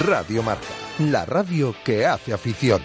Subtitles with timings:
[0.00, 0.66] Radio Marca,
[0.98, 2.82] la radio que hace afición.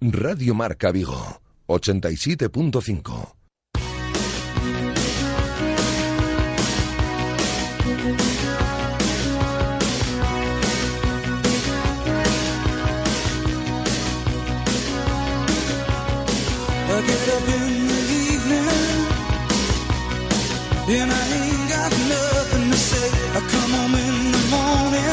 [0.00, 3.38] Radio Marca Vigo, 87.5.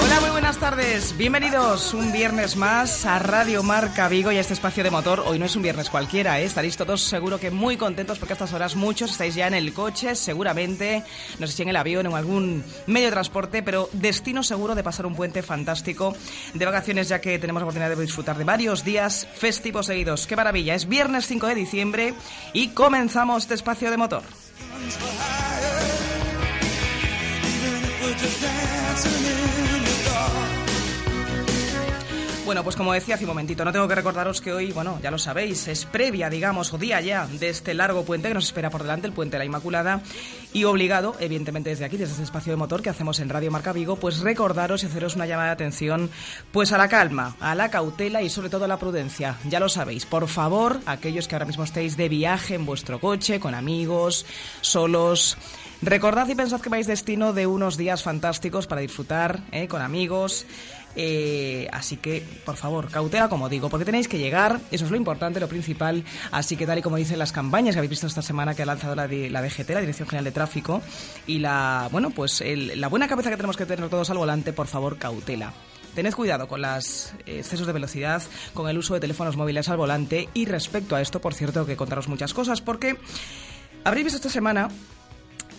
[0.02, 1.18] Hola, muy buenas tardes.
[1.18, 5.26] Bienvenidos un viernes más a Radio Marca Vigo y a este espacio de motor.
[5.28, 6.46] Hoy no es un viernes cualquiera, ¿eh?
[6.46, 9.74] estaréis todos seguro que muy contentos porque a estas horas muchos estáis ya en el
[9.74, 11.04] coche, seguramente,
[11.40, 14.76] no sé si en el avión o en algún medio de transporte, pero destino seguro
[14.76, 16.16] de pasar un puente fantástico
[16.54, 20.26] de vacaciones ya que tenemos la oportunidad de disfrutar de varios días festivos seguidos.
[20.26, 20.74] ¡Qué maravilla!
[20.74, 22.14] Es viernes 5 de diciembre
[22.54, 24.24] y comenzamos este espacio de motor.
[24.62, 24.72] Even
[27.84, 29.85] if we're just dancing in
[32.46, 35.10] Bueno, pues como decía hace un momentito, no tengo que recordaros que hoy, bueno, ya
[35.10, 38.70] lo sabéis, es previa, digamos, o día ya de este largo puente que nos espera
[38.70, 40.02] por delante, el puente de la Inmaculada,
[40.54, 43.74] y obligado, evidentemente desde aquí, desde este espacio de motor que hacemos en Radio Marca
[43.74, 46.12] Vigo, pues recordaros y haceros una llamada de atención,
[46.52, 49.38] pues a la calma, a la cautela y sobre todo a la prudencia.
[49.50, 53.40] Ya lo sabéis, por favor, aquellos que ahora mismo estéis de viaje en vuestro coche,
[53.40, 54.24] con amigos,
[54.62, 55.36] solos,
[55.82, 59.68] Recordad y pensad que vais destino de unos días fantásticos para disfrutar ¿eh?
[59.68, 60.46] con amigos.
[60.96, 64.98] Eh, así que, por favor, cautela, como digo, porque tenéis que llegar, eso es lo
[64.98, 66.04] importante, lo principal.
[66.32, 68.66] Así que, tal y como dicen las campañas que habéis visto esta semana que ha
[68.66, 70.82] lanzado la, la DGT, la Dirección General de Tráfico,
[71.28, 74.68] y la, bueno, pues la buena cabeza que tenemos que tener todos al volante, por
[74.68, 75.54] favor, cautela.
[75.96, 78.22] Tened cuidado con los excesos de velocidad,
[78.54, 81.78] con el uso de teléfonos móviles al volante y respecto a esto, por cierto, que
[81.78, 82.98] contaros muchas cosas porque
[83.86, 84.68] habréis visto esta semana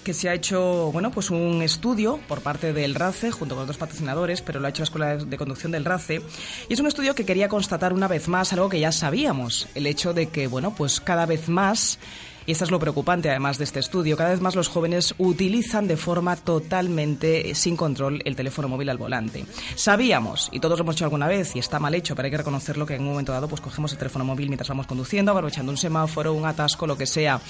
[0.07, 3.77] que se ha hecho bueno pues un estudio por parte del RACE junto con otros
[3.77, 6.23] patrocinadores, pero lo ha hecho la Escuela de Conducción del RACE.
[6.69, 9.85] Y es un estudio que quería constatar una vez más algo que ya sabíamos, el
[9.85, 11.99] hecho de que bueno pues cada vez más
[12.47, 14.17] y esto es lo preocupante además de este estudio.
[14.17, 18.99] Cada vez más los jóvenes utilizan de forma totalmente sin control el teléfono móvil al
[18.99, 19.45] volante.
[19.75, 22.39] Sabíamos, y todos lo hemos hecho alguna vez, y está mal hecho, pero hay que
[22.39, 25.73] reconocerlo que en un momento dado pues cogemos el teléfono móvil mientras vamos conduciendo, aprovechando
[25.73, 27.41] un semáforo, un atasco, lo que sea.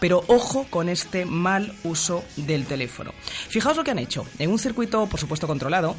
[0.00, 3.12] Pero ojo con este mal uso del teléfono.
[3.48, 4.24] Fijaos lo que han hecho.
[4.38, 5.96] En un circuito, por supuesto, controlado,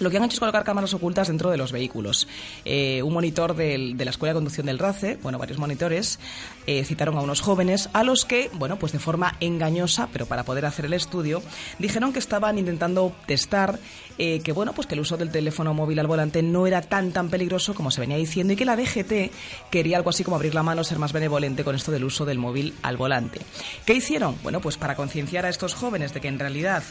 [0.00, 2.26] lo que han hecho es colocar cámaras ocultas dentro de los vehículos.
[2.64, 6.18] Eh, un monitor de la Escuela de Conducción del RACE, bueno, varios monitores,
[6.66, 10.44] eh, citaron a unos jóvenes a los que, bueno, pues de forma engañosa, pero para
[10.44, 11.42] poder hacer el estudio,
[11.78, 13.78] dijeron que estaban intentando testar
[14.18, 17.12] eh, que, bueno, pues que el uso del teléfono móvil al volante no era tan
[17.12, 19.32] tan peligroso como se venía diciendo y que la DGT
[19.70, 22.38] quería algo así como abrir la mano, ser más benevolente con esto del uso del
[22.38, 23.40] móvil al volante.
[23.84, 24.36] ¿Qué hicieron?
[24.42, 26.82] Bueno, pues para concienciar a estos jóvenes de que en realidad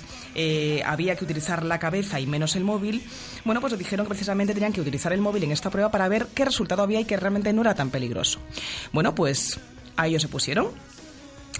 [0.85, 2.92] había que utilizar la cabeza y menos el móvil,
[3.45, 6.27] bueno, pues dijeron que precisamente tenían que utilizar el móvil en esta prueba para ver
[6.33, 8.39] qué resultado había y que realmente no era tan peligroso.
[8.91, 9.59] Bueno, pues
[9.95, 10.71] a ellos se pusieron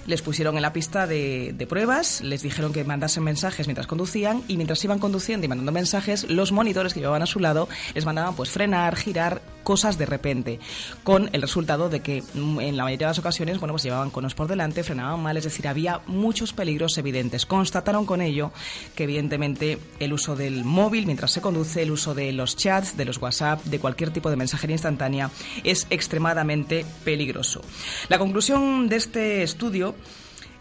[0.06, 4.56] les pusieron en la pista de, pruebas, les dijeron que mandasen mensajes mientras conducían y
[4.56, 8.36] mientras iban conduciendo y mandando mensajes, los monitores que llevaban a su lado les mandaban
[8.36, 10.60] pues frenar, girar, cosas de repente,
[11.02, 14.10] con el resultado de que mm, en la mayoría de las ocasiones, bueno, pues llevaban
[14.10, 17.46] conos por delante, frenaban mal, es decir, había muchos peligros evidentes.
[17.46, 18.52] Constataron con ello
[18.94, 23.04] que evidentemente el uso del móvil mientras se conduce, el uso de los chats, de
[23.04, 25.30] los WhatsApp, de cualquier tipo de mensajería instantánea
[25.64, 27.62] es extremadamente peligroso.
[28.08, 29.94] La conclusión de este estudio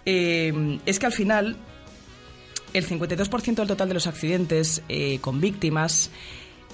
[0.05, 1.57] eh, es que al final
[2.73, 6.09] el 52% del total de los accidentes eh, con víctimas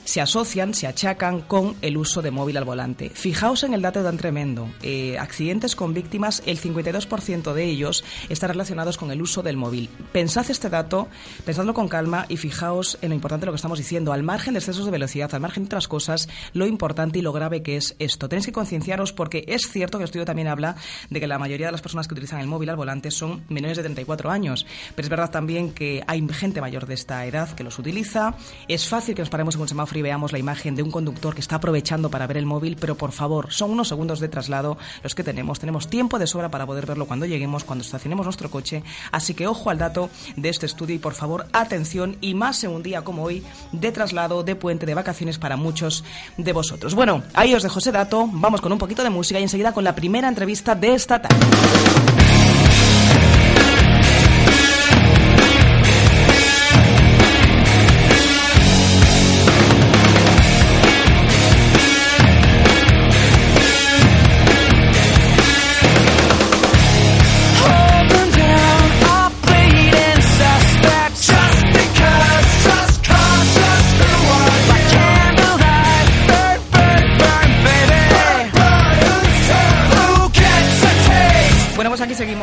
[0.03, 3.09] se asocian, se achacan con el uso de móvil al volante.
[3.09, 4.69] Fijaos en el dato tan tremendo.
[4.81, 9.89] Eh, accidentes con víctimas, el 52% de ellos están relacionados con el uso del móvil.
[10.11, 11.07] Pensad este dato,
[11.45, 14.13] pensadlo con calma y fijaos en lo importante de lo que estamos diciendo.
[14.13, 17.31] Al margen de excesos de velocidad, al margen de otras cosas, lo importante y lo
[17.31, 18.29] grave que es esto.
[18.29, 20.75] Tenéis que concienciaros porque es cierto que el estudio también habla
[21.09, 23.77] de que la mayoría de las personas que utilizan el móvil al volante son menores
[23.77, 24.65] de 34 años.
[24.95, 28.35] Pero es verdad también que hay gente mayor de esta edad que los utiliza.
[28.67, 31.33] Es fácil que nos paremos en un semáforo y veamos la imagen de un conductor
[31.35, 34.77] que está aprovechando para ver el móvil, pero por favor, son unos segundos de traslado
[35.03, 35.59] los que tenemos.
[35.59, 38.83] Tenemos tiempo de sobra para poder verlo cuando lleguemos, cuando estacionemos nuestro coche.
[39.11, 42.71] Así que ojo al dato de este estudio y por favor, atención y más en
[42.71, 46.03] un día como hoy de traslado, de puente, de vacaciones para muchos
[46.37, 46.95] de vosotros.
[46.95, 48.29] Bueno, ahí os dejo ese dato.
[48.31, 52.18] Vamos con un poquito de música y enseguida con la primera entrevista de esta tarde.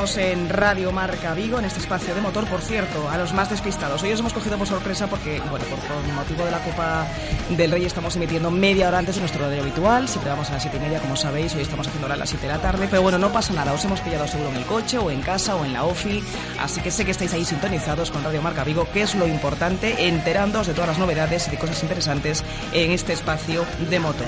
[0.06, 3.50] Seguimos en Radio Marca Vigo, en este espacio de motor, por cierto, a los más
[3.50, 4.02] despistados.
[4.02, 5.78] Hoy os hemos cogido por sorpresa porque, bueno, por,
[6.14, 7.06] motivo de la Copa
[7.50, 10.08] del Rey estamos emitiendo media hora antes de nuestro horario habitual.
[10.08, 12.46] Siempre vamos a las siete y media, como sabéis, hoy estamos haciendo a las 7
[12.46, 14.98] de la tarde, pero bueno, no pasa nada, os hemos pillado seguro en el coche
[14.98, 16.22] o en casa o en la OFI,
[16.60, 20.08] así que sé que estáis ahí sintonizados con Radio Marca Vigo, que es lo importante,
[20.08, 24.26] enterándoos de todas las novedades y de cosas interesantes en este espacio de motor.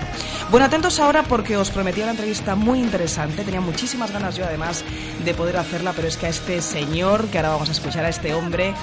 [0.51, 4.85] Bueno, atentos ahora porque os prometí una entrevista muy interesante, tenía muchísimas ganas yo además
[5.25, 8.35] de poder pero es que a este señor, que ahora vamos a escuchar a este
[8.35, 8.75] hombre,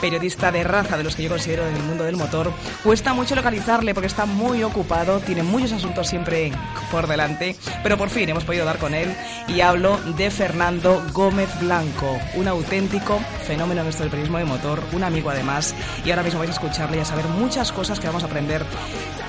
[0.00, 2.52] periodista de raza de los que yo considero en el mundo del motor,
[2.82, 6.50] cuesta mucho localizarle porque está muy ocupado, tiene muchos asuntos siempre
[6.90, 9.14] por delante, pero por fin hemos podido dar con él
[9.46, 14.82] y hablo de Fernando Gómez Blanco, un auténtico fenómeno en esto del periodismo de motor,
[14.92, 15.74] un amigo además,
[16.04, 18.64] y ahora mismo vais a escucharle y a saber muchas cosas que vamos a aprender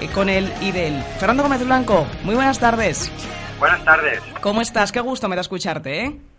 [0.01, 1.03] eh, con él y de él.
[1.19, 3.11] Fernando Gómez Blanco, muy buenas tardes.
[3.59, 4.19] Buenas tardes.
[4.41, 4.91] ¿Cómo estás?
[4.91, 6.32] Qué gusto me da escucharte, ¿eh?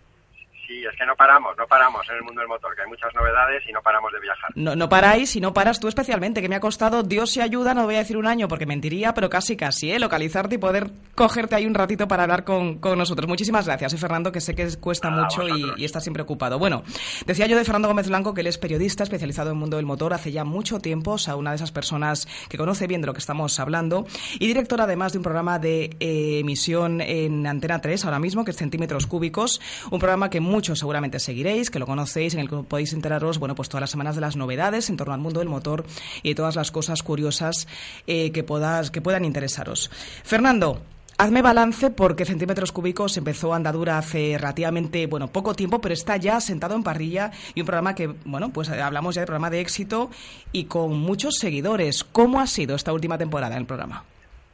[0.84, 3.14] Sí, es que no paramos, no paramos en el mundo del motor, que hay muchas
[3.14, 4.50] novedades y no paramos de viajar.
[4.54, 7.72] No, no paráis y no paras tú especialmente, que me ha costado, Dios se ayuda,
[7.72, 9.98] no voy a decir un año porque mentiría, pero casi casi, ¿eh?
[9.98, 13.26] Localizarte y poder cogerte ahí un ratito para hablar con, nosotros.
[13.26, 16.58] Muchísimas gracias, ¿eh, Fernando, que sé que cuesta mucho y, y está siempre ocupado.
[16.58, 16.82] Bueno,
[17.24, 19.86] decía yo de Fernando Gómez Blanco que él es periodista especializado en el mundo del
[19.86, 23.06] motor hace ya mucho tiempo, o sea, una de esas personas que conoce bien de
[23.06, 24.06] lo que estamos hablando,
[24.38, 28.50] y director además de un programa de eh, emisión en Antena 3 ahora mismo, que
[28.50, 32.48] es Centímetros Cúbicos, un programa que muchos seguramente se seguiréis, que lo conocéis, en el
[32.48, 35.40] que podéis enteraros, bueno, pues todas las semanas de las novedades en torno al mundo
[35.40, 35.84] del motor
[36.22, 37.66] y de todas las cosas curiosas
[38.06, 39.90] eh, que, podas, que puedan interesaros.
[40.22, 40.80] Fernando,
[41.16, 46.40] Hazme balance porque Centímetros Cúbicos empezó andadura hace relativamente, bueno, poco tiempo, pero está ya
[46.40, 50.10] sentado en parrilla y un programa que, bueno, pues hablamos ya de programa de éxito
[50.50, 52.02] y con muchos seguidores.
[52.02, 54.04] ¿Cómo ha sido esta última temporada en el programa?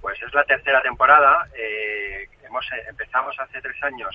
[0.02, 1.48] Pues es la tercera temporada.
[1.56, 4.14] Eh, hemos, eh, empezamos hace tres años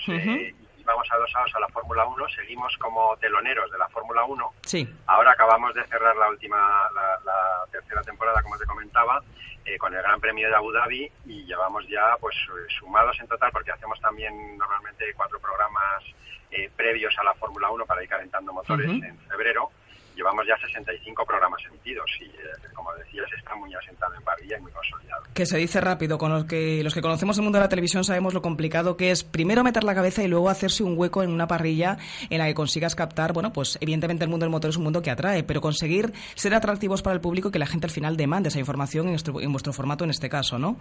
[0.86, 4.54] vamos adosados a la Fórmula 1, seguimos como teloneros de la Fórmula 1.
[4.64, 4.88] Sí.
[5.08, 6.58] Ahora acabamos de cerrar la última,
[6.94, 9.22] la, tercera temporada, como te comentaba,
[9.66, 12.36] eh, con el Gran Premio de Abu Dhabi y llevamos ya, pues,
[12.80, 16.04] sumados en total, porque hacemos también normalmente cuatro programas
[16.52, 19.72] eh, previos a la Fórmula 1 para ir calentando motores en febrero
[20.16, 24.62] llevamos ya 65 programas emitidos y, eh, como decías, está muy asentado en parrilla y
[24.62, 25.24] muy consolidado.
[25.34, 28.04] Que se dice rápido, con los que, los que conocemos el mundo de la televisión
[28.04, 31.32] sabemos lo complicado que es primero meter la cabeza y luego hacerse un hueco en
[31.32, 31.98] una parrilla
[32.30, 35.02] en la que consigas captar, bueno, pues evidentemente el mundo del motor es un mundo
[35.02, 38.18] que atrae, pero conseguir ser atractivos para el público y que la gente al final
[38.18, 40.78] demande esa información en, vuestro, formato en este caso, ¿no?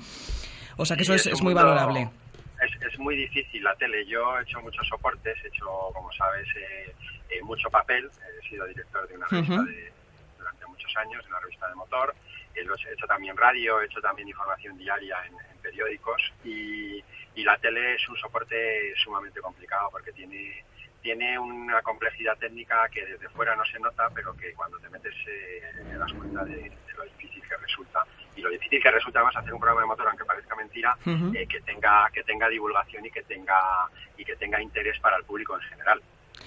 [0.77, 2.11] O sea que eso es, muy valorable.
[2.61, 4.07] Es, muy difícil la tele.
[4.07, 6.95] Yo he hecho muchos soportes, he hecho, como sabes, eh,
[7.31, 8.11] eh, mucho papel.
[8.39, 9.65] He sido director de una revista
[10.39, 12.15] durante muchos años, de una revista de motor.
[12.55, 15.35] he hecho también radio, he hecho también información diaria en,
[15.65, 17.03] periódicos y,
[17.37, 20.65] la tele es un soporte sumamente complicado porque tiene
[21.03, 25.15] tiene una complejidad técnica que desde fuera no se nota, pero que cuando te metes
[25.27, 25.61] eh,
[25.91, 28.07] te das cuenta de, lo difícil que resulta.
[28.35, 31.47] Y lo difícil que resulta más hacer un programa de motor, aunque parezca mentira, eh,
[31.47, 35.55] que tenga que tenga divulgación y que tenga y que tenga interés para el público
[35.57, 36.03] en general.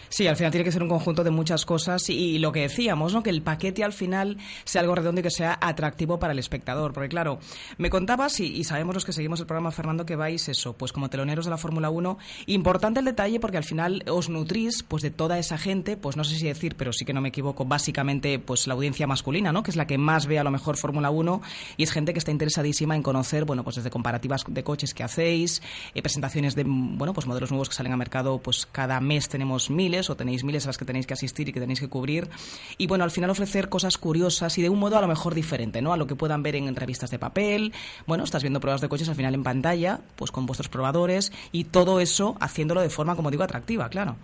[0.09, 3.13] Sí, al final tiene que ser un conjunto de muchas cosas y, lo que decíamos,
[3.13, 3.23] ¿no?
[3.23, 6.93] que el paquete al final sea algo redondo y que sea atractivo para el espectador.
[6.93, 7.39] Porque claro,
[7.77, 11.09] me contabas, y, sabemos los que seguimos el programa, Fernando, que vais eso, pues como
[11.09, 12.17] teloneros de la Fórmula 1.
[12.47, 16.23] Importante el detalle porque al final os nutrís pues de toda esa gente, pues no
[16.23, 19.63] sé si decir, pero sí que no me equivoco, básicamente pues la audiencia masculina, ¿no?
[19.63, 21.41] que es la que más ve a lo mejor Fórmula 1
[21.77, 25.03] y es gente que está interesadísima en conocer, bueno, pues desde comparativas de coches que
[25.03, 25.61] hacéis,
[25.93, 29.69] eh, presentaciones de, bueno, pues modelos nuevos que salen a mercado, pues cada mes tenemos
[29.87, 32.27] miles o tenéis miles a las que tenéis que asistir y que tenéis que cubrir.
[32.77, 35.81] Y bueno, al final ofrecer cosas curiosas y de un modo a lo mejor diferente,
[35.81, 35.93] ¿no?
[35.93, 37.73] A lo que puedan ver en revistas de papel.
[38.05, 41.65] Bueno, estás viendo pruebas de coches al final en pantalla, pues con vuestros probadores y
[41.65, 44.15] todo eso haciéndolo de forma, como digo, atractiva, claro.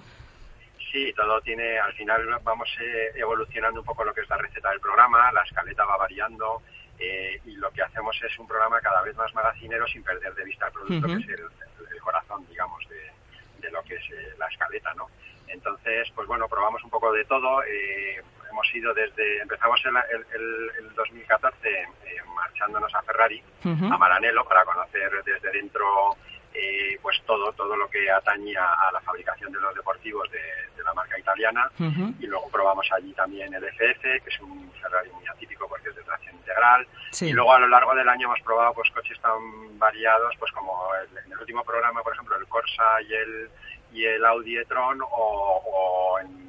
[0.92, 4.70] Sí, todo tiene, al final vamos eh, evolucionando un poco lo que es la receta
[4.70, 6.62] del programa, la escaleta va variando,
[7.00, 10.44] eh, y lo que hacemos es un programa cada vez más magacinero sin perder de
[10.44, 14.94] vista el producto, que es el, corazón, digamos, de, lo que es eh, la escaleta,
[14.94, 15.08] ¿no?
[15.54, 17.64] Entonces, pues bueno, probamos un poco de todo.
[17.64, 19.96] Eh, hemos ido desde, empezamos el,
[20.34, 21.88] el, 2014
[22.36, 26.18] marchándonos a Ferrari, a Maranello, para conocer desde dentro
[26.54, 30.40] eh, pues todo todo lo que atañía a la fabricación de los deportivos de,
[30.84, 31.72] la marca italiana.
[32.20, 35.96] Y luego probamos allí también el FF que es un Ferrari muy atípico porque es
[35.96, 36.86] de tracción integral.
[37.22, 40.90] Y luego a lo largo del año hemos probado pues coches tan variados pues como
[40.96, 43.50] en el último programa por ejemplo el Corsa y el
[43.94, 46.44] y el Audi e-tron o, en,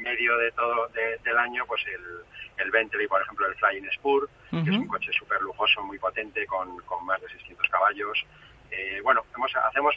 [0.00, 2.24] medio de todo del año pues el
[2.60, 6.46] el Bentley, por ejemplo, el Flying Spur, que es un coche súper lujoso, muy potente,
[6.46, 8.26] con, con más de 600 caballos.
[8.70, 9.24] Eh, bueno,
[9.64, 9.96] hacemos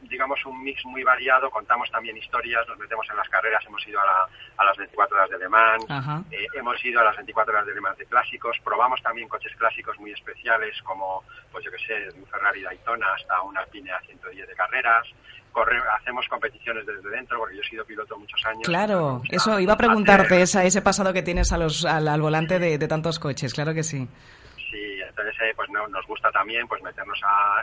[0.00, 4.00] digamos un mix muy variado, contamos también historias, nos metemos en las carreras, hemos ido
[4.00, 5.84] a, las 24 horas de Le Mans,
[6.30, 9.54] eh, hemos ido a las 24 horas de Le Mans de clásicos, probamos también coches
[9.56, 13.90] clásicos muy especiales como, pues yo que sé, de un Ferrari Daytona hasta un Alpine
[13.90, 15.06] A110 de carreras,
[15.98, 18.62] hacemos competiciones desde dentro, porque yo he sido piloto muchos años.
[18.64, 23.18] Claro, eso iba a preguntarte, ese pasado que tienes a los, al, volante de tantos
[23.18, 24.08] coches, claro que sí
[25.18, 27.20] entonces eh, pues nos gusta también pues meternos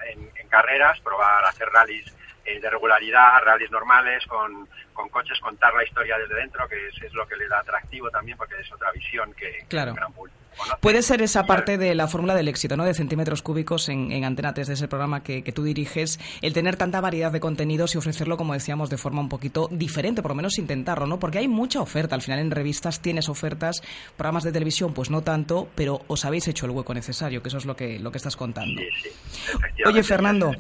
[0.08, 2.14] en, carreras, probar hacer rallies
[2.46, 4.68] eh, de regularidad, rallies normales con,
[5.12, 8.56] coches, contar la historia desde dentro, que es, lo que le da atractivo también porque
[8.60, 9.94] es otra visión que, claro.
[9.94, 10.38] gran público.
[10.80, 12.86] Puede ser esa parte de la fórmula del éxito, ¿no?
[12.86, 16.76] De centímetros cúbicos en, en Antena 3 de ese programa que, tú diriges, el tener
[16.78, 20.36] tanta variedad de contenidos y ofrecerlo, como decíamos, de forma un poquito diferente, por lo
[20.36, 21.20] menos intentarlo, ¿no?
[21.20, 22.16] Porque hay mucha oferta.
[22.16, 23.82] Al final en revistas tienes ofertas,
[24.16, 27.58] programas de televisión, pues no tanto, pero os habéis hecho el hueco necesario, que eso
[27.58, 28.82] es lo que, lo que estás contando.
[28.82, 29.84] Sí, sí.
[29.86, 30.52] Oye, Fernando.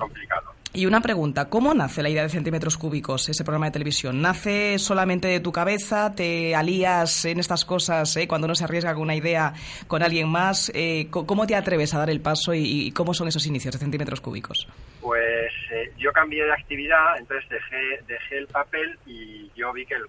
[0.75, 4.22] Y una pregunta, ¿cómo nace la idea de centímetros cúbicos, ese programa de televisión?
[4.22, 6.13] ¿Nace solamente de tu cabeza?
[6.13, 9.53] ¿Te alías en estas cosas eh, cuando uno se arriesga con una idea
[9.88, 10.70] con alguien más?
[10.75, 14.20] Eh, ¿Cómo te atreves a dar el paso y, cómo son esos inicios de centímetros
[14.20, 14.67] cúbicos?
[15.00, 19.96] Pues eh, yo cambié de actividad, entonces dejé, dejé el papel y yo vi que
[19.96, 20.03] el,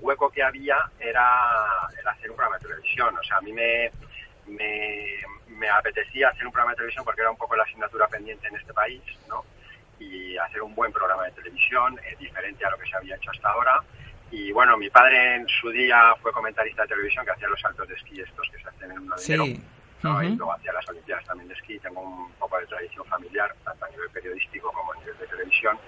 [0.00, 1.26] hueco que había era,
[2.12, 3.12] hacer un programa de televisión.
[3.18, 3.90] O sea, a mí me
[5.68, 8.72] apetecía hacer un programa de televisión porque era un poco la asignatura pendiente en este
[8.72, 9.42] país, ¿no?
[10.02, 13.30] Y hacer un buen programa de televisión, eh, diferente a lo que se había hecho
[13.30, 13.82] hasta ahora.
[14.30, 17.86] Y bueno, mi padre en su día fue comentarista de televisión que hacía los saltos
[17.86, 19.44] de esquí estos que se hacen en un ladero.
[19.44, 19.62] Sí.
[20.02, 21.78] Y luego hacía las Olimpiadas también de esquí.
[21.78, 25.78] Tengo un poco de tradición familiar, tanto a nivel periodístico como a nivel de televisión.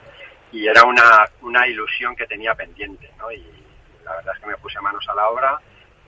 [0.52, 3.32] Y era una, una ilusión que tenía pendiente, ¿no?
[3.32, 3.44] Y
[4.04, 5.60] la verdad es que me puse manos a la obra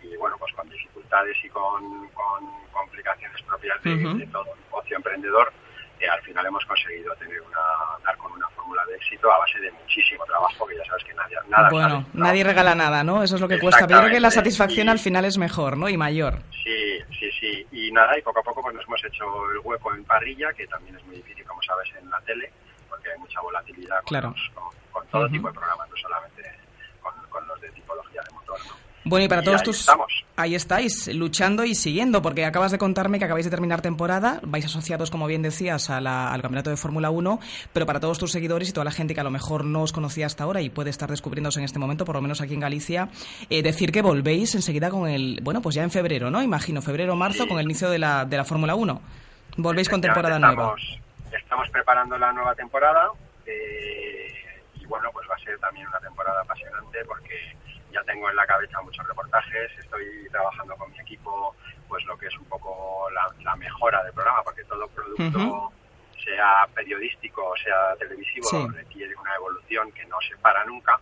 [0.03, 5.53] y bueno, pues con dificultades y con, con complicaciones propias de, de todo negocio emprendedor,
[6.05, 7.59] al final hemos conseguido tener una,
[8.05, 11.15] dar con una fórmula de éxito a base de muchísimo trabajo, que ya sabes que
[11.15, 13.23] nadie, nada Bueno, nadie regala nada, ¿no?
[13.23, 13.87] Eso es lo que cuesta.
[13.87, 15.89] Pero creo que la satisfacción al final es mejor, ¿no?
[15.89, 16.39] Y mayor.
[16.63, 17.67] Sí, sí, sí.
[17.73, 20.67] Y nada, y poco a poco pues nos hemos hecho el hueco en parrilla, que
[20.67, 22.51] también es muy difícil, como sabes, en la tele,
[22.89, 24.35] porque hay mucha volatilidad con,
[24.93, 26.43] con, todo tipo de programas, no solamente
[27.01, 28.86] con, con los de tipología de motor, ¿no?
[29.09, 29.89] Bueno, y para todos tus...
[30.35, 34.65] Ahí estáis, luchando y siguiendo, porque acabas de contarme que acabáis de terminar temporada, vais
[34.65, 37.39] asociados, como bien decías, al Campeonato de Fórmula 1,
[37.73, 39.93] pero para todos tus seguidores y toda la gente que a lo mejor no os
[39.93, 42.61] conocía hasta ahora y puede estar descubriéndose en este momento, por lo menos aquí en
[42.61, 43.09] Galicia,
[43.49, 46.43] eh, decir que volvéis enseguida con el, bueno, pues ya en febrero, ¿no?
[46.43, 49.01] Imagino, febrero o marzo, con el inicio de la, de la Fórmula 1.
[49.59, 50.75] Volvéis con temporada nueva.
[51.31, 53.09] Estamos preparando la nueva temporada
[53.47, 54.27] eh,
[54.75, 57.55] y bueno, pues va a ser también una temporada apasionante porque
[57.97, 61.55] ya tengo en la cabeza muchos reportajes, estoy trabajando con mi equipo
[61.89, 65.73] pues lo que es un poco la, mejora del programa, porque todo producto,
[66.23, 71.01] sea periodístico o sea televisivo, requiere una evolución que no se para nunca.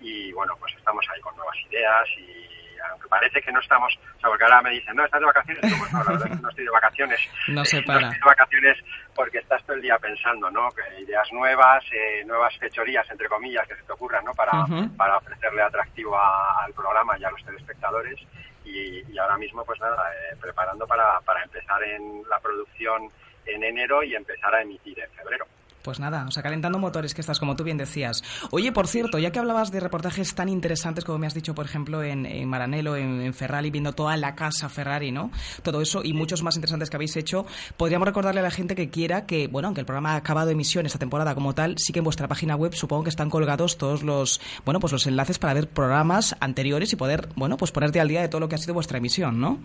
[0.00, 2.48] Y bueno, pues estamos ahí con nuevas ideas y
[2.90, 5.74] aunque parece que no estamos, o sea, porque ahora me dicen, no, estás de vacaciones,
[5.78, 7.20] pues no, la verdad es que no estoy de vacaciones.
[7.48, 8.00] No se para.
[8.00, 8.78] No estoy de vacaciones
[9.14, 10.68] porque estás todo el día pensando, ¿no?
[10.70, 14.32] Que ideas nuevas, eh, nuevas fechorías, entre comillas, que se te ocurran, ¿no?
[14.34, 18.18] Para, para ofrecerle atractivo al programa y a los telespectadores.
[18.64, 23.10] Y, y ahora mismo, pues nada, eh, preparando para, para empezar en la producción
[23.46, 25.46] en enero y empezar a emitir en febrero.
[25.84, 28.24] Pues nada, o sea, calentando motores que estás, como tú bien decías.
[28.50, 31.66] Oye, por cierto, ya que hablabas de reportajes tan interesantes como me has dicho, por
[31.66, 35.30] ejemplo, en, en Maranello, en, Ferrari, viendo toda la casa Ferrari, ¿no?
[35.62, 37.44] Todo eso y muchos más interesantes que habéis hecho,
[37.76, 40.54] podríamos recordarle a la gente que quiera que, bueno, aunque el programa ha acabado de
[40.54, 43.76] emisión esta temporada como tal, sí que en vuestra página web supongo que están colgados
[43.76, 48.00] todos los, bueno, pues los enlaces para ver programas anteriores y poder, bueno, pues ponerte
[48.00, 49.58] al día de todo lo que ha sido vuestra emisión, ¿no?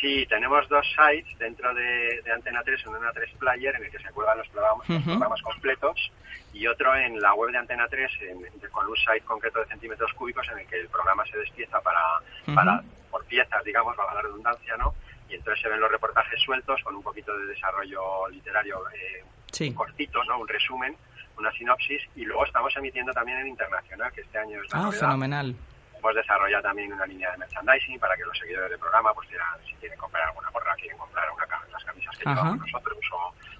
[0.00, 3.90] Sí, tenemos dos sites dentro de, Antena 3, uno en Antena 3 Player, en el
[3.90, 6.10] que se cuelgan los programas, completos,
[6.52, 8.10] y otro en la web de Antena 3,
[8.72, 12.00] con un site concreto de centímetros cúbicos, en el que el programa se despieza para,
[12.54, 14.94] para por piezas, digamos, para la redundancia, ¿no?
[15.30, 20.24] y entonces se ven los reportajes sueltos con un poquito de desarrollo literario eh, cortito,
[20.24, 20.40] ¿no?
[20.40, 20.96] Un resumen,
[21.38, 24.92] una sinopsis, y luego estamos emitiendo también en internacional, que este año es la Ah,
[24.92, 25.54] fenomenal.
[26.00, 29.28] Hemos desarrollado también una línea de merchandising para que los seguidores del programa, pues
[29.68, 32.98] si quieren comprar alguna gorra, quieren comprar una, las camisas que llevamos nosotros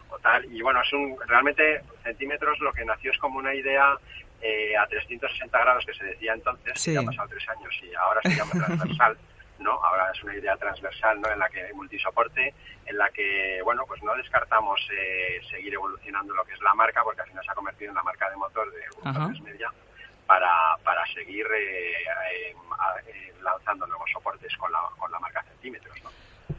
[0.08, 0.44] o, tal.
[0.46, 3.94] Y bueno, es un, realmente centímetros lo que nació es como una idea
[4.40, 8.20] eh, a 360 grados que se decía entonces, ya han pasado tres años y ahora
[8.22, 9.18] se llama transversal.
[9.58, 9.72] ¿no?
[9.72, 11.30] Ahora es una idea transversal, ¿no?
[11.30, 12.54] En la que hay multisoporte,
[12.86, 17.02] en la que, bueno, pues no descartamos eh, seguir evolucionando lo que es la marca,
[17.04, 19.70] porque al final se ha convertido en la marca de motor de Grupo Media,
[20.30, 21.92] para, para seguir eh,
[22.30, 26.10] eh, lanzando nuevos soportes con la, con la marca Centímetros, ¿no?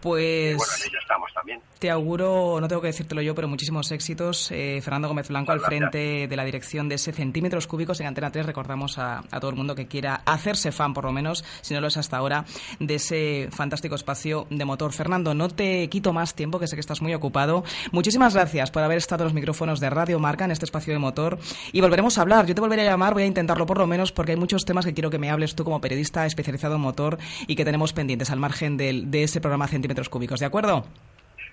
[0.01, 0.57] Pues.
[0.57, 1.61] bueno, en ello estamos también.
[1.81, 4.51] Te auguro, no tengo que decírtelo yo, pero muchísimos éxitos.
[4.51, 8.31] Eh, Fernando Gómez Blanco al frente de la dirección de ese Centímetros Cúbicos en Antena
[8.31, 8.45] 3.
[8.45, 11.87] Recordamos a, todo el mundo que quiera hacerse fan, por lo menos, si no lo
[11.87, 12.45] es hasta ahora,
[12.79, 14.93] de ese fantástico espacio de motor.
[14.93, 17.63] Fernando, no te quito más tiempo, que sé que estás muy ocupado.
[17.91, 20.99] Muchísimas gracias por haber estado en los micrófonos de Radio Marca en este espacio de
[20.99, 21.39] motor.
[21.71, 22.45] Y volveremos a hablar.
[22.45, 24.85] Yo te volveré a llamar, voy a intentarlo por lo menos, porque hay muchos temas
[24.85, 27.17] que quiero que me hables tú como periodista especializado en motor
[27.47, 30.85] y que tenemos pendientes al margen de, de ese programa Centímetros metros cúbicos, ¿de acuerdo?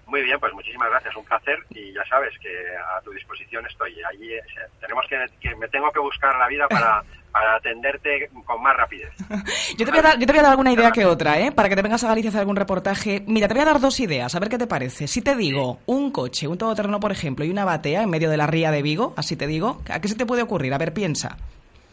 [0.08, 3.94] Muy bien, pues muchísimas gracias, un placer y ya sabes que a tu disposición estoy.
[4.10, 4.42] Allí eh,
[4.80, 7.04] tenemos que, me tengo que buscar la vida para,
[7.56, 9.12] atenderte con más rapidez.
[9.76, 11.52] yo, te voy a dar, yo te voy a dar alguna idea que otra, ¿eh?
[11.52, 13.22] Para que te vengas a Galicia a hacer algún reportaje.
[13.26, 15.06] Mira, te voy a dar dos ideas, a ver qué te parece.
[15.08, 18.38] Si te digo un coche, un todoterreno, por ejemplo, y una batea en medio de
[18.38, 20.72] la ría de Vigo, así te digo, ¿a qué se te puede ocurrir?
[20.72, 21.36] A ver, piensa.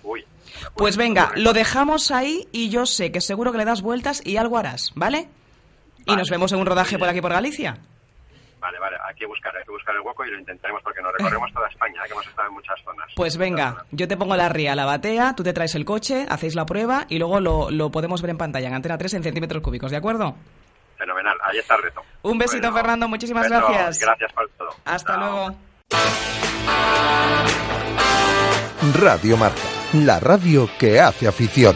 [0.04, 0.26] Uy.
[0.78, 4.38] Pues venga, lo dejamos ahí y yo sé que seguro que le das vueltas y
[4.38, 5.28] algo harás, ¿vale?
[6.06, 7.78] Y nos vemos en un rodaje por aquí por Galicia.
[8.60, 11.14] Vale, vale, hay que buscar, hay que buscar el hueco y lo intentaremos porque nos
[11.14, 12.08] recorremos toda España, ¿eh?
[12.08, 13.08] que hemos estado en muchas zonas.
[13.16, 16.56] Pues venga, yo te pongo la ría, la batea, tú te traes el coche, hacéis
[16.56, 19.62] la prueba y luego lo, lo podemos ver en pantalla en Antena 3 en centímetros
[19.62, 20.36] cúbicos, ¿de acuerdo?
[20.98, 22.02] Fenomenal, ahí está el reto.
[22.24, 24.00] Un besito, Fernando, muchísimas gracias.
[24.00, 24.70] Gracias por todo.
[24.86, 25.56] Hasta luego.
[29.00, 29.62] Radio Marca,
[29.94, 31.76] la radio que hace afición.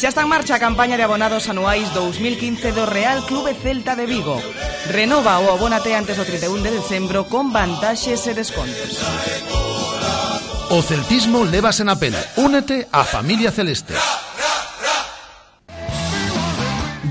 [0.00, 4.04] Ya está en marcha a campaña de abonados anuais 2015 do Real Clube Celta de
[4.04, 4.36] Vigo.
[4.92, 9.00] Renova o abónate antes do 31 de decembro con vantaxes e descontos.
[10.68, 12.20] O celtismo levas en pena.
[12.36, 13.96] Únete a familia celeste.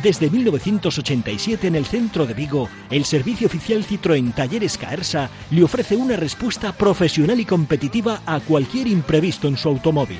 [0.06, 5.98] Desde 1987 en el centro de Vigo, el servicio oficial Citroën Talleres Caersa le ofrece
[5.98, 10.20] una respuesta profesional y competitiva a cualquier imprevisto en su automóvil.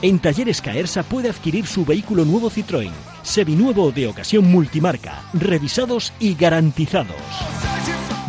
[0.00, 6.36] En Talleres Caersa puede adquirir su vehículo nuevo Citroën, seminuevo de ocasión multimarca, revisados y
[6.36, 7.16] garantizados.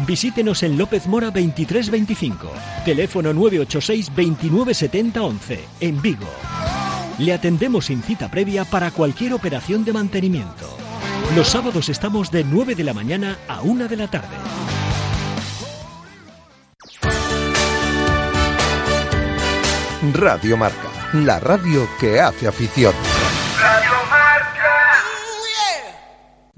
[0.08, 2.50] Visítenos en López Mora 2325,
[2.86, 6.28] teléfono 986 2970 11, en Vigo.
[7.20, 10.76] Le atendemos sin cita previa para cualquier operación de mantenimiento.
[11.36, 14.36] Los sábados estamos de 9 de la mañana a 1 de la tarde.
[20.14, 22.94] Radio Marca la radio que hace afición.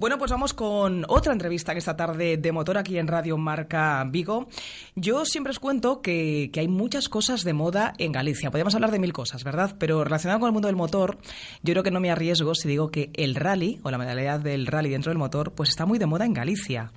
[0.02, 4.04] Bueno, pues vamos con otra entrevista que esta tarde de motor aquí en Radio Marca
[4.10, 4.48] Vigo.
[4.96, 8.50] Yo siempre os cuento que, hay muchas cosas de moda en Galicia.
[8.50, 9.76] Podríamos hablar de mil cosas, ¿verdad?
[9.78, 11.20] Pero relacionado con el mundo del motor,
[11.62, 14.66] yo creo que no me arriesgo si digo que el rally o la modalidad del
[14.66, 16.92] rally dentro del motor, pues está muy de moda en Galicia.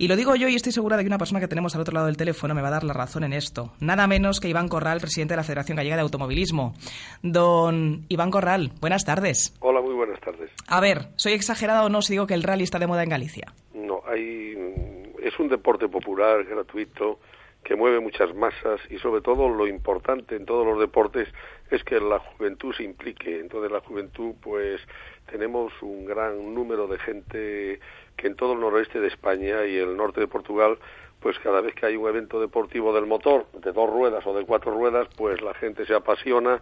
[0.00, 1.92] Y lo digo yo y estoy segura de que una persona que tenemos al otro
[1.92, 3.72] lado del teléfono me va a dar la razón en esto.
[3.80, 6.74] Nada menos que Iván Corral, presidente de la Federación Gallega de Automovilismo.
[7.24, 9.56] Don Iván Corral, buenas tardes.
[9.58, 10.52] Hola, muy buenas tardes.
[10.68, 13.08] A ver, ¿soy exagerado o no si digo que el rally está de moda en
[13.08, 13.52] Galicia?
[13.74, 14.54] No, hay,
[15.20, 17.18] es un deporte popular, gratuito,
[17.64, 21.28] que mueve muchas masas y sobre todo lo importante en todos los deportes
[21.70, 23.40] es que la juventud se implique.
[23.40, 24.80] Entonces la juventud pues
[25.30, 27.80] tenemos un gran número de gente
[28.16, 30.78] que en todo el noroeste de España y el norte de Portugal
[31.20, 34.44] pues cada vez que hay un evento deportivo del motor, de dos ruedas o de
[34.44, 36.60] cuatro ruedas, pues la gente se apasiona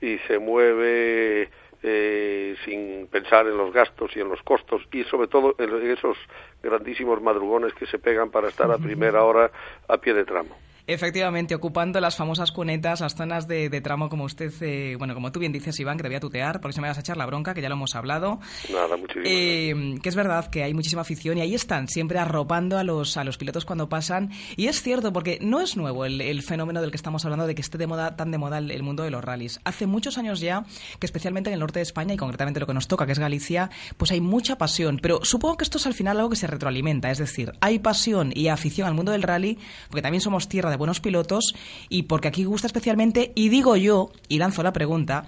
[0.00, 1.50] y se mueve
[1.84, 6.16] eh, sin pensar en los gastos y en los costos y sobre todo en esos
[6.62, 9.50] grandísimos madrugones que se pegan para estar a primera hora
[9.88, 10.56] a pie de tramo.
[10.86, 15.40] Efectivamente, ocupando las famosas cunetas, las zonas de, tramo, como usted, eh, bueno, como tú
[15.40, 17.26] bien dices, Iván, que te voy a tutear, porque se me vas a echar la
[17.26, 18.40] bronca, que ya lo hemos hablado.
[18.72, 19.24] Nada, muchísimo.
[19.26, 23.16] Eh, que es verdad que hay muchísima afición y ahí están, siempre arropando a los,
[23.16, 24.30] a los pilotos cuando pasan.
[24.56, 27.62] Y es cierto, porque no es nuevo el, fenómeno del que estamos hablando de que
[27.62, 29.60] esté de moda, tan de moda el, mundo de los rallies.
[29.64, 30.64] Hace muchos años ya
[30.98, 33.18] que especialmente en el norte de España y concretamente lo que nos toca, que es
[33.18, 34.98] Galicia, pues hay mucha pasión.
[35.00, 38.32] Pero supongo que esto es al final algo que se retroalimenta, es decir, hay pasión
[38.34, 41.54] y afición al mundo del rally, porque también somos tierra de buenos pilotos
[41.88, 45.26] y porque aquí gusta especialmente, y digo yo, y lanzo la pregunta,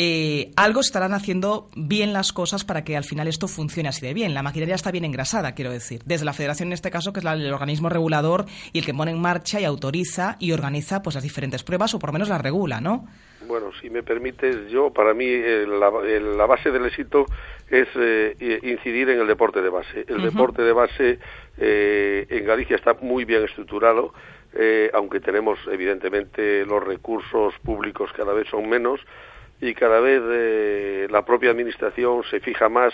[0.00, 4.14] eh, algo estarán haciendo bien las cosas para que al final esto funcione así de
[4.14, 4.32] bien.
[4.32, 6.02] La maquinaria está bien engrasada, quiero decir.
[6.04, 9.10] Desde la federación en este caso, que es el organismo regulador y el que pone
[9.10, 12.40] en marcha y autoriza y organiza pues las diferentes pruebas o por lo menos las
[12.40, 13.08] regula, ¿no?
[13.48, 17.26] Bueno, si me permites, yo para mí eh, la, base del éxito
[17.68, 20.04] es eh, incidir en el deporte de base.
[20.06, 21.18] El deporte de base
[21.56, 24.12] en Galicia está muy bien estructurado
[24.60, 28.98] eh, aunque tenemos evidentemente los recursos públicos cada vez son menos
[29.60, 32.92] y cada vez eh, la propia administración se fija más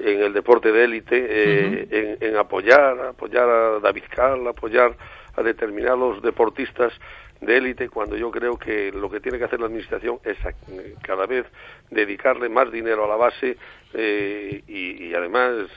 [0.00, 4.96] en el deporte de élite, eh, en, apoyar, apoyar a David Cal, apoyar
[5.36, 6.92] a determinados deportistas
[7.40, 10.36] de élite, cuando yo creo que lo que tiene que hacer la administración es
[11.02, 11.46] cada vez
[11.90, 13.56] dedicarle más dinero a la base
[13.94, 15.68] y, y, además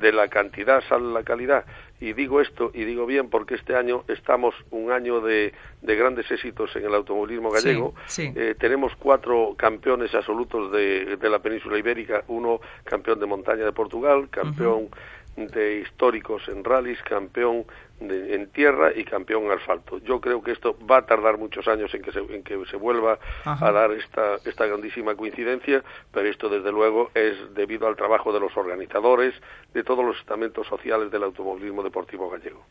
[0.00, 1.66] de la cantidad sale la calidad
[2.00, 6.30] y digo esto y digo bien porque este año estamos un año de, de grandes
[6.30, 7.94] éxitos en el automovilismo gallego.
[8.18, 13.72] Eh, tenemos cuatro campeones absolutos de, de, la península ibérica, uno campeón de montaña de
[13.72, 14.88] Portugal, campeón
[15.46, 17.64] de históricos en rallies, campeón
[18.00, 19.98] en tierra y campeón en asfalto.
[19.98, 22.76] Yo creo que esto va a tardar muchos años en que se, en que se
[22.76, 28.32] vuelva a dar esta, esta grandísima coincidencia, pero esto desde luego es debido al trabajo
[28.32, 29.34] de los organizadores,
[29.74, 32.64] de todos los estamentos sociales del automovilismo deportivo gallego.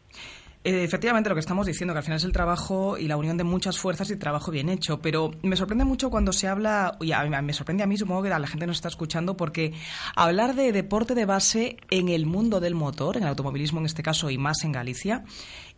[0.68, 3.38] Eh, efectivamente, lo que estamos diciendo, que al final es el trabajo y la unión
[3.38, 7.14] de muchas fuerzas y trabajo bien hecho, pero me sorprende mucho cuando se habla, y
[7.42, 9.72] me sorprende a mí, supongo que a la gente nos está escuchando, porque
[10.14, 14.04] hablar de deporte de base en el mundo del motor, en el automovilismo en este
[14.04, 15.24] caso y más en Galicia,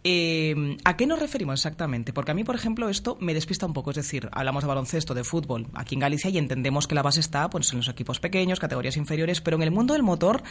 [0.04, 2.14] eh, ¿A qué nos referimos exactamente?
[2.14, 3.90] Porque a mí, por ejemplo, esto me despista un poco.
[3.92, 7.20] Es decir, hablamos de baloncesto, de fútbol aquí en Galicia y entendemos que la base
[7.20, 10.42] está pues, en los equipos pequeños, categorías inferiores, pero en el mundo del motor,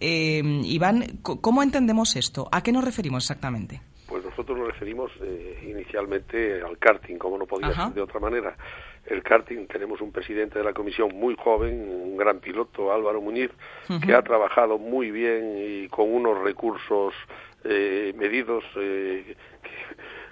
[0.00, 2.48] eh, Iván, ¿cómo entendemos esto?
[2.50, 3.80] ¿A qué nos referimos exactamente?
[4.08, 8.56] Pues nosotros nos referimos eh, inicialmente al karting, como no podía ser de otra manera.
[9.06, 13.50] El karting, tenemos un presidente de la comisión muy joven, un gran piloto, Álvaro Muñiz,
[14.04, 17.14] que ha trabajado muy bien y con unos recursos
[17.64, 19.36] eh, medidos, eh,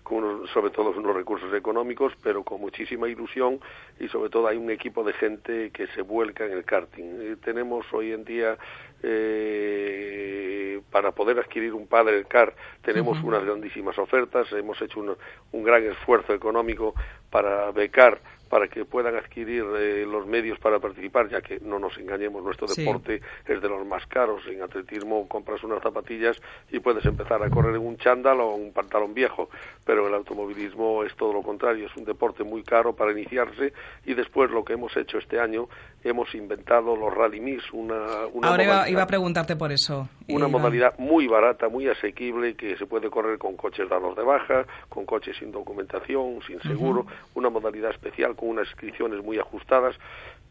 [0.04, 3.58] con sobre todo unos recursos económicos, pero con muchísima ilusión
[3.98, 7.04] y sobre todo hay un equipo de gente que se vuelca en el karting.
[7.20, 8.58] Eh, tenemos hoy en día
[9.02, 15.16] eh, para poder adquirir un padre car tenemos unas grandísimas ofertas, hemos hecho un,
[15.52, 16.94] un gran esfuerzo económico
[17.30, 18.20] para becar
[18.54, 22.68] para que puedan adquirir eh, los medios para participar, ya que no nos engañemos, nuestro
[22.68, 24.42] deporte es de los más caros.
[24.46, 26.40] En atletismo compras unas zapatillas
[26.70, 29.48] y puedes empezar a correr en un chándal o un pantalón viejo,
[29.84, 33.72] pero el automovilismo es todo lo contrario, es un deporte muy caro para iniciarse
[34.06, 35.66] y después lo que hemos hecho este año,
[36.04, 40.08] hemos inventado los Rally Mix, una, una Ahora iba, a preguntarte por eso.
[40.28, 44.64] Una modalidad muy barata, muy asequible, que se puede correr con coches dados de baja,
[44.88, 49.96] con coches sin documentación, sin seguro, una modalidad especial unas inscripciones muy ajustadas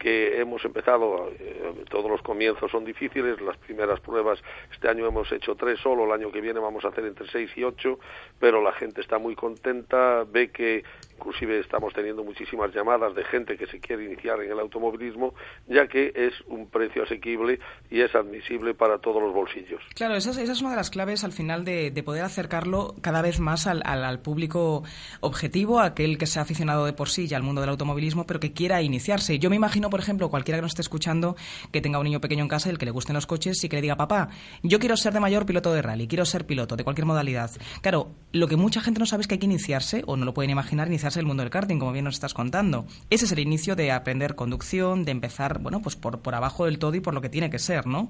[0.04, 4.38] que hemos empezado, eh, todos los comienzos son difíciles, las primeras pruebas
[4.70, 7.50] este año hemos hecho tres solo, el año que viene vamos a hacer entre seis
[7.56, 8.00] y ocho,
[8.38, 10.84] pero la gente está muy contenta, ve que
[11.16, 15.34] inclusive estamos teniendo muchísimas llamadas de gente que se quiere iniciar en el automovilismo,
[15.68, 19.82] ya que es un precio asequible y es admisible para todos los bolsillos.
[19.96, 23.68] Claro, esa es, una de las claves al final de, poder acercarlo cada vez más
[23.68, 24.84] al, al, público
[25.22, 28.52] objetivo, aquel que sea aficionado de por sí ya al mundo del automovilismo, pero que
[28.52, 29.40] quiera iniciarse.
[29.40, 31.36] Yo me imagino, por ejemplo, cualquiera que nos esté escuchando
[31.72, 33.76] que tenga un niño pequeño en casa el que le gusten los coches y que
[33.76, 34.30] le diga, papá,
[34.64, 37.52] yo quiero ser de mayor piloto de rally, quiero ser piloto de cualquier modalidad.
[37.82, 40.34] Claro, lo que mucha gente no sabe es que hay que iniciarse, o no lo
[40.34, 42.88] pueden imaginar, iniciarse el mundo del karting, como bien nos estás contando.
[43.12, 46.80] Ese es el inicio de aprender conducción, de empezar, bueno, pues por, por abajo del
[46.80, 48.10] todo y por lo que tiene que ser, ¿no?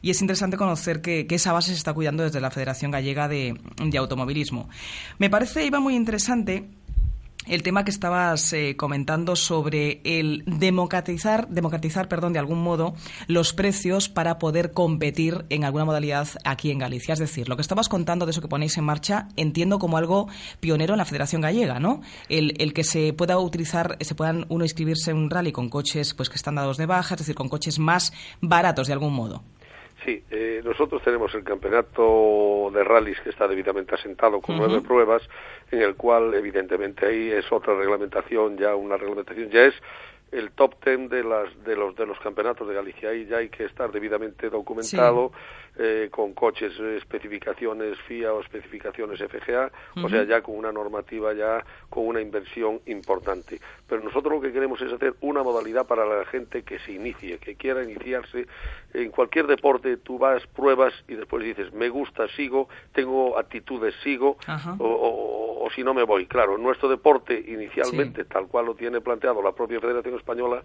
[0.00, 3.54] Y es interesante conocer que, esa base se está cuidando desde la Federación Gallega de,
[3.76, 4.68] de Automovilismo.
[5.18, 6.68] Me parece, Iba, muy interesante
[7.46, 12.94] el tema que estabas eh, comentando sobre el democratizar, democratizar, perdón, de algún modo,
[13.26, 17.14] los precios para poder competir en alguna modalidad aquí en Galicia.
[17.14, 20.28] Es decir, lo que estabas contando de eso que ponéis en marcha, entiendo como algo
[20.60, 22.00] pionero en la Federación Gallega, ¿no?
[22.28, 26.14] El, el que se pueda utilizar, se puedan uno inscribirse en un rally con coches
[26.14, 29.42] pues que están dados de baja, es decir, con coches más baratos de algún modo.
[30.04, 35.22] Sí, eh, nosotros tenemos el campeonato de rallies que está debidamente asentado con nueve pruebas,
[35.70, 39.74] en el cual evidentemente ahí es otra reglamentación, ya una reglamentación, ya es
[40.32, 43.10] el top ten de las de los de los campeonatos de Galicia.
[43.10, 45.30] Ahí ya hay que estar debidamente documentado
[45.78, 49.70] eh, con coches eh, especificaciones FIA o especificaciones FGA
[50.02, 53.60] o sea ya con una normativa ya con una inversión importante.
[53.88, 57.38] Pero nosotros lo que queremos es hacer una modalidad para la gente que se inicie
[57.38, 58.46] que quiera iniciarse
[58.94, 59.96] en cualquier deporte.
[59.98, 64.36] Tú vas pruebas y después dices me gusta sigo tengo actitudes sigo
[64.78, 69.00] o, o, o, si no me voy claro nuestro deporte inicialmente tal cual lo tiene
[69.00, 70.62] planteado la propia Federación Española,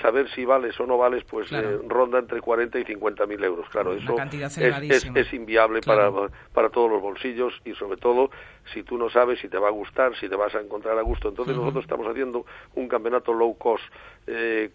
[0.00, 3.68] saber si vales o no vales, pues eh, ronda entre 40 y 50 mil euros.
[3.70, 6.10] Claro, eso es, es, es, inviable para,
[6.52, 8.30] para todos los bolsillos y sobre todo
[8.72, 11.02] si tú no sabes si te va a gustar, si te vas a encontrar a
[11.02, 11.28] gusto.
[11.28, 13.84] Entonces nosotros estamos haciendo un campeonato low cost,
[14.26, 14.70] eh,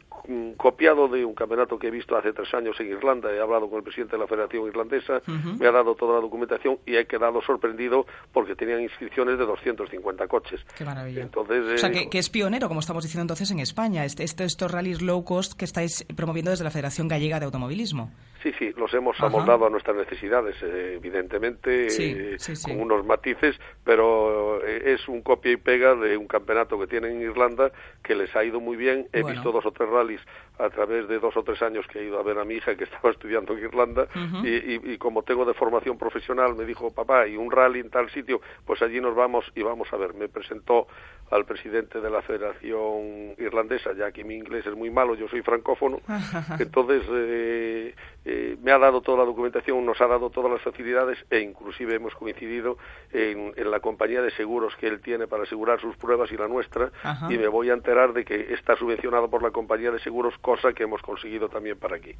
[0.57, 3.31] copiado de un campeonato que he visto hace tres años en Irlanda.
[3.33, 5.21] He hablado con el presidente de la Federación Irlandesa,
[5.59, 10.27] me ha dado toda la documentación y he quedado sorprendido porque tenían inscripciones de 250
[10.27, 10.61] coches.
[10.77, 11.21] Qué maravilla.
[11.21, 14.45] Entonces, o sea, que, que, es pionero, como estamos diciendo entonces en España, este, este,
[14.45, 18.11] estos rallies low cost que estáis promoviendo desde la Federación Gallega de Automovilismo.
[18.41, 21.87] Sí, sí, los hemos amoldado a nuestras necesidades, eh, evidentemente,
[22.33, 26.87] eh, con unos matices, pero eh, es un copia y pega de un campeonato que
[26.87, 27.71] tienen en Irlanda
[28.03, 29.07] que les ha ido muy bien.
[29.13, 30.21] He visto dos o tres rallies
[30.57, 32.75] a través de dos o tres años que he ido a ver a mi hija
[32.75, 34.07] que estaba estudiando en Irlanda
[34.43, 38.09] y, y, como tengo de formación profesional me dijo papá y un rally en tal
[38.11, 40.87] sitio pues allí nos vamos y vamos a ver me presentó
[41.31, 45.41] al presidente de la Federación Irlandesa ya que mi inglés es muy malo yo soy
[45.41, 45.99] francófono.
[46.59, 51.17] Entonces eh, eh, me ha dado toda la documentación nos ha dado todas las facilidades
[51.29, 52.77] e inclusive hemos coincidido
[53.11, 56.47] en, en la compañía de seguros que él tiene para asegurar sus pruebas y la
[56.47, 56.91] nuestra
[57.29, 60.73] y me voy a enterar de que está subvencionado por la compañía de seguros cosa
[60.73, 62.11] que hemos conseguido también para aquí.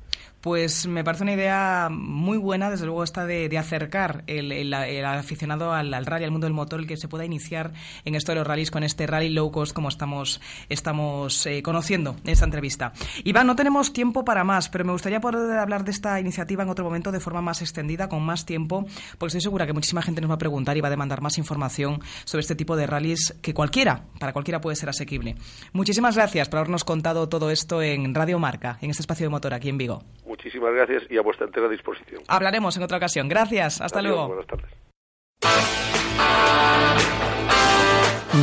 [0.41, 4.73] Pues me parece una idea muy buena, desde luego, esta de, de acercar el, el,
[4.73, 7.71] el aficionado al, al, rally, al mundo del motor, el que se pueda iniciar
[8.05, 12.15] en esto de los rallies con este rally low cost como estamos, estamos eh, conociendo
[12.23, 12.93] en esta entrevista.
[13.23, 16.69] Iván, no tenemos tiempo para más, pero me gustaría poder hablar de esta iniciativa en
[16.69, 18.85] otro momento de forma más extendida, con más tiempo,
[19.17, 21.37] porque estoy segura que muchísima gente nos va a preguntar y va a demandar más
[21.37, 25.35] información sobre este tipo de rallies que cualquiera, para cualquiera puede ser asequible.
[25.73, 29.53] Muchísimas gracias por habernos contado todo esto en Radio Marca, en este espacio de motor
[29.53, 30.03] aquí en Vigo.
[30.25, 32.23] Muchísimas gracias y a vuestra entera disposición.
[32.27, 33.27] Hablaremos en otra ocasión.
[33.29, 33.81] Gracias.
[33.81, 34.27] Hasta Adiós, luego.
[34.27, 34.71] Buenas tardes.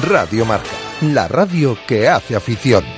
[0.07, 0.69] Radio Marca,
[1.01, 2.98] la radio que hace afición.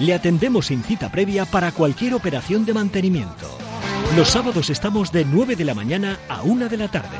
[0.00, 3.46] Le atendemos sin cita previa para cualquier operación de mantenimiento.
[4.16, 7.16] Los sábados estamos de 9 de la mañana a 1 de la tarde.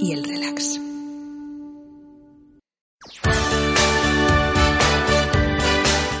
[0.00, 0.85] y el relax.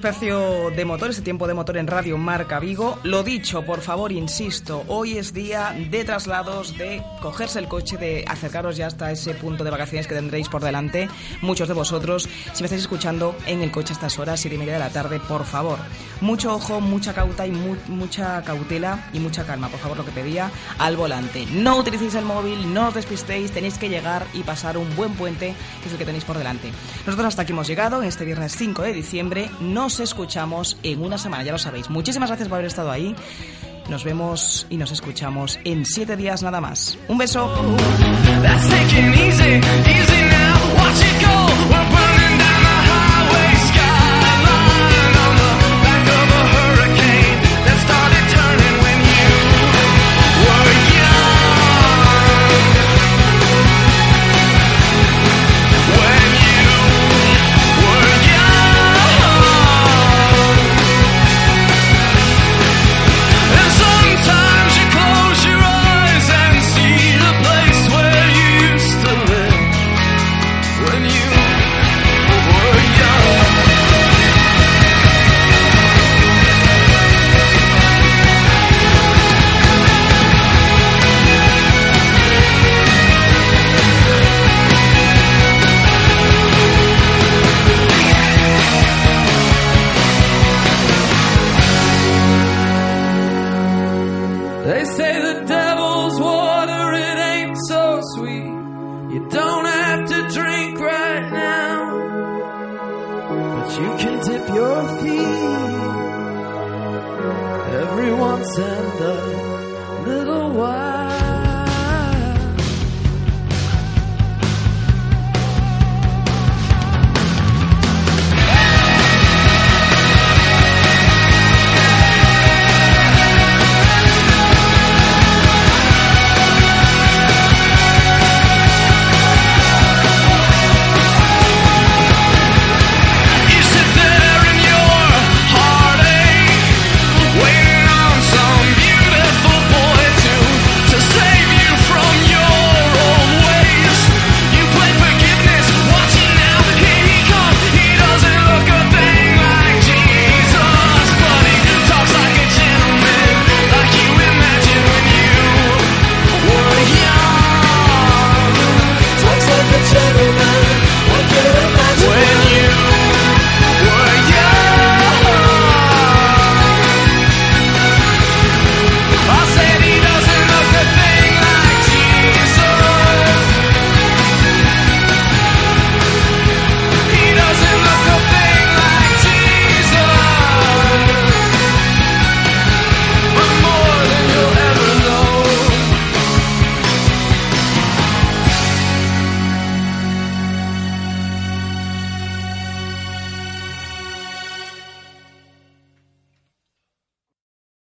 [0.00, 2.98] Espacio de motor, este tiempo de motor en Radio Marca Vigo.
[3.02, 8.24] Lo dicho, por favor, insisto, hoy es día de traslados, de cogerse el coche, de
[8.26, 11.10] acercaros ya hasta ese punto de vacaciones que tendréis por delante.
[11.42, 14.58] Muchos de vosotros, si me estáis escuchando en el coche a estas horas, siete y
[14.58, 15.78] media de la tarde, por favor,
[16.22, 20.50] mucho ojo, mucha cauta y mucha cautela y mucha calma, por favor, lo que pedía
[20.78, 21.44] al volante.
[21.52, 25.54] No utilicéis el móvil, no os despistéis, tenéis que llegar y pasar un buen puente,
[25.82, 26.72] que es el que tenéis por delante.
[27.04, 29.50] Nosotros hasta aquí hemos llegado, en este viernes 5 de diciembre.
[29.98, 31.90] Escuchamos en una semana, ya lo sabéis.
[31.90, 33.16] Muchísimas gracias por haber estado ahí.
[33.88, 36.96] Nos vemos y nos escuchamos en siete días nada más.
[37.08, 37.50] Un beso.